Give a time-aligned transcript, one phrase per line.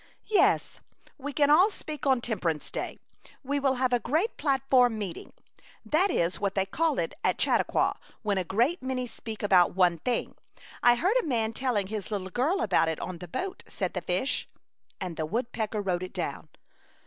[0.39, 0.79] "Yes,
[1.19, 2.97] we can all speak on Tem perance Day;
[3.43, 4.47] we will have a great A Chautauqua Idyl.
[4.47, 5.33] 79 platform meeting.
[5.85, 9.99] That is what they call it at Chautauqua when a great many speak about one
[9.99, 10.33] thing.
[10.81, 14.01] I heard a man telling his little girl about it on the boat/' said the
[14.01, 14.49] fish.
[14.99, 16.49] And the woodpecker wrote it down.